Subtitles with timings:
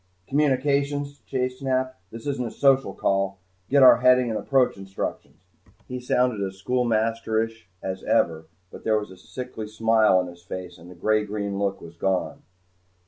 [0.29, 1.95] "Communications," Chase snapped.
[2.09, 3.37] "This isn't a social call.
[3.69, 5.43] Get our heading and approach instructions."
[5.87, 10.79] He sounded as schoolmasterish as ever, but there was a sickly smile on his face,
[10.79, 12.41] and the gray green look was gone.